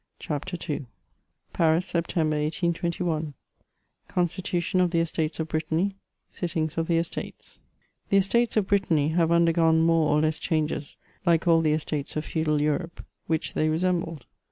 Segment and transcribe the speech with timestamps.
[0.19, 0.87] CHATEAUBRIAND.
[1.51, 3.35] 193 Paris, September, 1821.
[4.07, 5.93] CONSnTUnON of the estates of BSITTAKT—
[6.33, 7.59] 8ITTIMG8 OF THE ESTATES.
[8.09, 12.25] The Estates of Brittany have undergone more or less changes, like all the Estates of
[12.25, 14.25] feudal Europe, which they resembled.